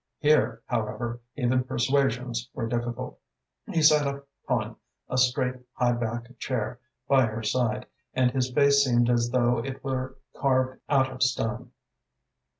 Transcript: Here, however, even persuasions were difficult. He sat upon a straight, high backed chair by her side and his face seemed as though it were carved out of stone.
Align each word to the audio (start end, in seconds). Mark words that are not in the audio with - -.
Here, 0.17 0.63
however, 0.65 1.19
even 1.35 1.63
persuasions 1.63 2.49
were 2.55 2.65
difficult. 2.65 3.19
He 3.67 3.83
sat 3.83 4.07
upon 4.47 4.77
a 5.07 5.15
straight, 5.15 5.57
high 5.73 5.91
backed 5.91 6.39
chair 6.39 6.79
by 7.07 7.27
her 7.27 7.43
side 7.43 7.85
and 8.11 8.31
his 8.31 8.51
face 8.51 8.83
seemed 8.83 9.11
as 9.11 9.29
though 9.29 9.59
it 9.59 9.83
were 9.83 10.17
carved 10.35 10.81
out 10.89 11.11
of 11.11 11.21
stone. 11.21 11.73